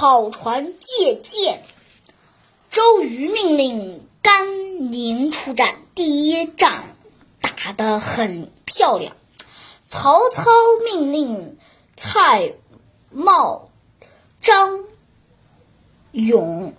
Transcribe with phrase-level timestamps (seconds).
[0.00, 1.60] 草船借箭。
[2.70, 6.84] 周瑜命令甘宁出战，第一仗
[7.40, 9.16] 打得很漂亮。
[9.82, 10.44] 曹操
[10.84, 11.58] 命令
[11.96, 12.52] 蔡
[13.12, 13.70] 瑁、
[14.40, 14.84] 张
[16.12, 16.74] 勇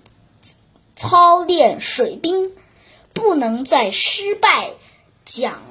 [0.95, 2.54] 操练水兵，
[3.13, 4.71] 不能再失败。
[5.25, 5.61] 蒋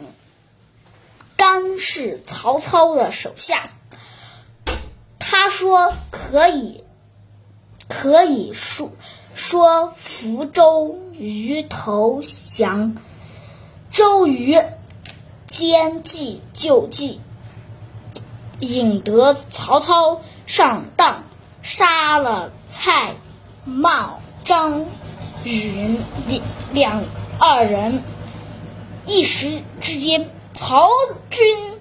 [1.39, 3.71] 干是曹操的手下，
[5.19, 6.85] 他说可以，
[7.89, 8.93] 可以说
[9.35, 12.97] 说服周瑜投降。
[13.91, 14.61] 周瑜
[15.47, 17.21] 将计就计。
[18.61, 21.23] 引得曹操上当，
[21.63, 23.15] 杀了蔡
[23.65, 24.85] 瑁、张
[25.45, 27.05] 允两两
[27.39, 28.03] 二人。
[29.07, 30.89] 一时之间，曹
[31.31, 31.79] 军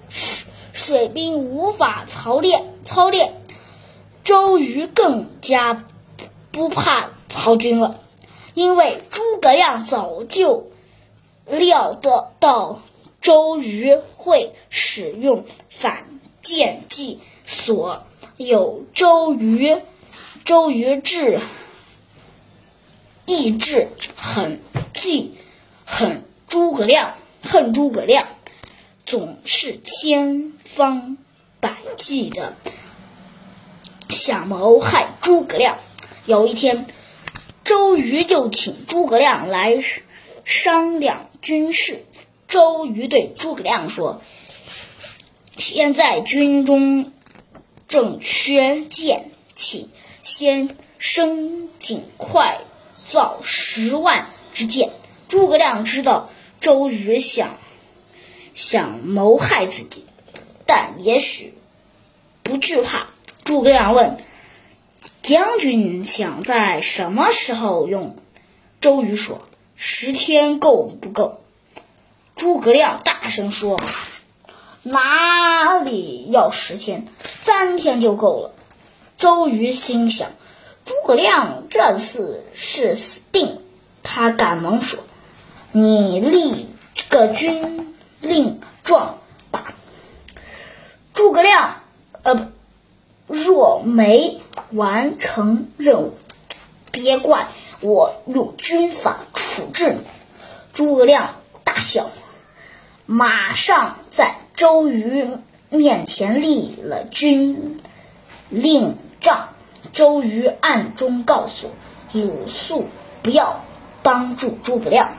[0.72, 3.34] 水兵无法操练操练，
[4.22, 5.84] 周瑜更加
[6.58, 8.00] 不怕曹军了，
[8.54, 10.72] 因为诸葛亮早就
[11.46, 12.82] 料得到
[13.20, 16.04] 周瑜会使用反。
[16.40, 18.02] 间计所
[18.38, 19.76] 有周瑜，
[20.44, 21.38] 周瑜志
[23.26, 24.58] 意志很
[24.94, 25.36] 记
[25.84, 28.26] 很诸葛亮，恨诸葛亮，
[29.06, 31.18] 总是千方
[31.60, 32.54] 百计的
[34.08, 35.76] 想谋害诸葛亮。
[36.28, 36.84] 有一天，
[37.64, 39.82] 周瑜就请诸葛亮来
[40.44, 42.04] 商量军事。
[42.46, 44.20] 周瑜对诸葛亮说。
[45.56, 47.12] 现在军中
[47.88, 49.88] 正缺剑，请
[50.22, 52.58] 先生尽快
[53.06, 54.90] 造十万支箭。
[55.30, 56.28] 诸葛亮知道
[56.60, 57.56] 周瑜想
[58.52, 60.04] 想谋害自己，
[60.66, 61.54] 但也许
[62.42, 63.06] 不惧怕。
[63.44, 64.18] 诸葛亮问
[65.28, 68.16] ：“将军想在什么时候用？”
[68.80, 69.42] 周瑜说
[69.76, 71.42] ：“十天够不够？”
[72.34, 73.78] 诸葛亮大声说。
[74.84, 77.06] 哪里要十天？
[77.18, 78.52] 三天就够了。
[79.18, 80.30] 周瑜心想，
[80.86, 83.60] 诸葛亮这次是死定了。
[84.02, 85.00] 他赶忙说
[85.72, 86.68] ：“你立
[87.10, 89.18] 个军令状
[89.50, 89.74] 吧。”
[91.12, 91.82] 诸葛亮，
[92.22, 92.50] 呃，
[93.28, 94.40] 若没
[94.72, 96.14] 完成任务，
[96.90, 97.48] 别怪
[97.80, 100.00] 我用军法处置你。
[100.72, 102.10] 诸葛亮大笑，
[103.06, 104.34] 马上在。
[104.58, 105.24] 周瑜
[105.70, 107.80] 面前立了军
[108.48, 109.50] 令状，
[109.92, 111.70] 周瑜暗中告诉
[112.10, 112.86] 鲁肃
[113.22, 113.64] 不要
[114.02, 115.12] 帮助诸葛亮。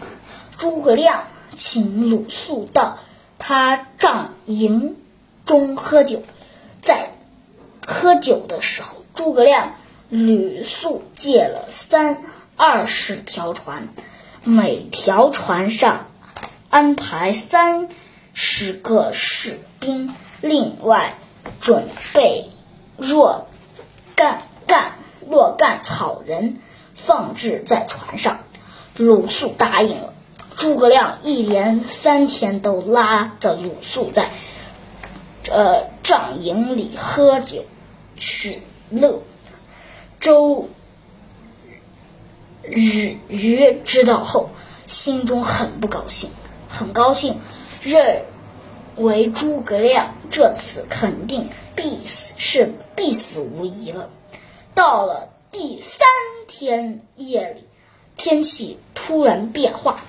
[0.57, 1.23] 诸葛亮
[1.55, 2.97] 请鲁肃到
[3.37, 4.97] 他帐营
[5.45, 6.21] 中喝酒，
[6.81, 7.13] 在
[7.89, 9.73] 喝酒的时候，诸葛亮、
[10.09, 12.23] 吕肃借了三
[12.55, 13.89] 二十条船，
[14.43, 16.07] 每条船上
[16.69, 17.89] 安排三。
[18.41, 21.15] 十个士兵，另外
[21.59, 22.45] 准备
[22.95, 23.47] 若
[24.15, 24.93] 干干
[25.29, 26.57] 若干草人，
[26.93, 28.39] 放置在船上。
[28.95, 30.13] 鲁肃答应了。
[30.55, 34.29] 诸葛亮一连三天都拉着鲁肃在
[35.51, 37.65] 呃帐营里喝酒
[38.19, 39.21] 取乐。
[40.19, 40.69] 周
[42.67, 43.17] 瑜
[43.85, 44.49] 知道后，
[44.85, 46.29] 心中很不高兴，
[46.67, 47.39] 很高兴。
[47.81, 48.25] 认
[48.97, 54.09] 为诸葛亮这次肯定必死，是必死无疑了。
[54.75, 56.07] 到了第三
[56.47, 57.63] 天夜里，
[58.17, 60.01] 天气突然变化，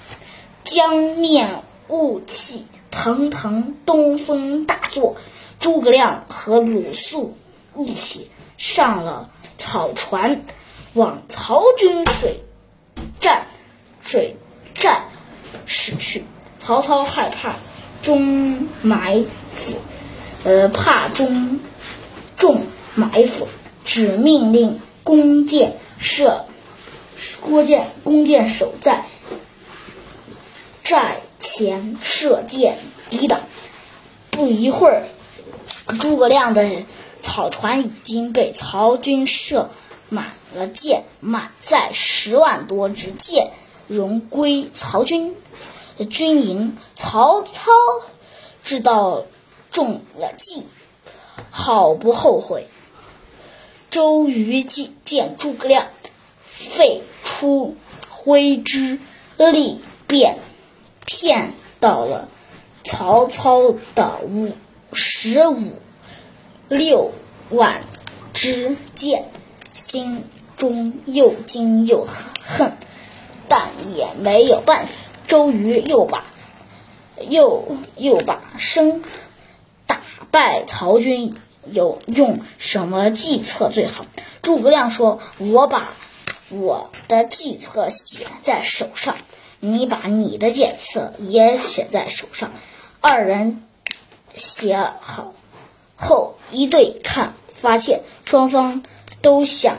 [0.65, 5.17] 江面雾气腾腾，东风大作。
[5.61, 7.37] 诸葛亮和鲁肃
[7.79, 10.43] 一起上了草船，
[10.95, 12.41] 往曹军水
[13.21, 13.47] 战
[14.03, 14.37] 水
[14.75, 15.05] 战
[15.67, 16.25] 驶去。
[16.59, 17.55] 曹操害怕
[18.03, 19.79] 中埋伏，
[20.45, 21.59] 呃，怕中
[22.37, 22.61] 中
[22.95, 23.49] 埋伏，
[23.85, 26.45] 只命令弓箭射，
[27.41, 29.05] 弓箭弓箭手在
[30.83, 32.79] 寨前射箭
[33.09, 33.41] 抵挡。
[34.31, 35.03] 不一会儿，
[35.99, 36.63] 诸葛亮的
[37.21, 39.71] 草船已经被曹军射
[40.09, 43.53] 满了箭，满载十万多支箭，
[43.87, 45.35] 荣归曹军。
[46.09, 47.71] 军营，曹操
[48.65, 49.27] 知道
[49.71, 50.67] 中了计，
[51.51, 52.67] 好不后悔。
[53.91, 55.89] 周瑜见见诸葛亮，
[56.57, 57.77] 废出
[58.09, 58.99] 挥之
[59.37, 60.39] 力，便
[61.05, 62.29] 骗到了
[62.85, 64.53] 曹操的五
[64.95, 65.75] 十五
[66.71, 67.11] 六
[67.51, 67.81] 万
[68.33, 69.25] 支箭，
[69.73, 70.23] 心
[70.57, 72.73] 中又惊又恨，
[73.49, 74.93] 但也没有办法。
[75.27, 76.25] 周瑜又把
[77.29, 79.03] 又又把生
[79.89, 80.01] 打
[80.31, 81.35] 败曹军
[81.73, 84.07] 有用什么计策最好？
[84.41, 85.89] 诸葛亮说：“我把
[86.51, 89.17] 我的计策写在手上，
[89.59, 92.53] 你把你的计策也写在手上。”
[93.03, 93.61] 二人
[94.37, 95.35] 写好
[96.01, 98.83] 后一对看，发现双方
[99.21, 99.77] 都想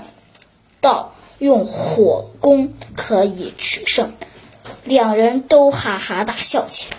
[0.79, 4.13] 到用火攻可以取胜，
[4.83, 6.97] 两人都哈哈大笑起来。